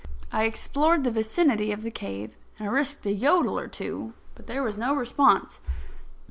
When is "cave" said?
1.91-2.35